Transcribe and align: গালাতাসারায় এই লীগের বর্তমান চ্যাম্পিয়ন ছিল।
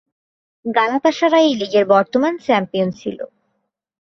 গালাতাসারায় 0.65 1.47
এই 1.47 1.55
লীগের 1.55 1.85
বর্তমান 1.85 2.33
চ্যাম্পিয়ন 2.37 2.89
ছিল। 2.91 3.19